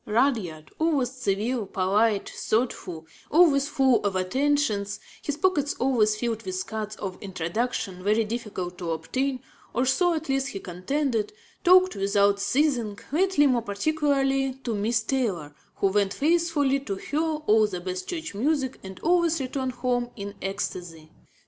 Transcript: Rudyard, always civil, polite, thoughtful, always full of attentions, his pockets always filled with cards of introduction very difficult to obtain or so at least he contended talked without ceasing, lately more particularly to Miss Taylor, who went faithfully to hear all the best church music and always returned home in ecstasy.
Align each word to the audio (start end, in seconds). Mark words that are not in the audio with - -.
Rudyard, 0.07 0.71
always 0.79 1.11
civil, 1.11 1.67
polite, 1.67 2.27
thoughtful, 2.27 3.05
always 3.29 3.67
full 3.67 4.03
of 4.03 4.15
attentions, 4.15 4.99
his 5.21 5.37
pockets 5.37 5.75
always 5.75 6.15
filled 6.15 6.41
with 6.41 6.65
cards 6.65 6.95
of 6.95 7.21
introduction 7.21 8.03
very 8.03 8.23
difficult 8.23 8.79
to 8.79 8.89
obtain 8.93 9.41
or 9.75 9.85
so 9.85 10.15
at 10.15 10.27
least 10.27 10.47
he 10.47 10.59
contended 10.59 11.31
talked 11.63 11.95
without 11.95 12.39
ceasing, 12.39 12.97
lately 13.11 13.45
more 13.45 13.61
particularly 13.61 14.55
to 14.63 14.73
Miss 14.73 15.03
Taylor, 15.03 15.53
who 15.75 15.85
went 15.89 16.15
faithfully 16.15 16.79
to 16.79 16.95
hear 16.95 17.19
all 17.21 17.67
the 17.67 17.79
best 17.79 18.09
church 18.09 18.33
music 18.33 18.79
and 18.83 18.99
always 19.01 19.39
returned 19.39 19.73
home 19.73 20.09
in 20.15 20.33
ecstasy. 20.41 21.11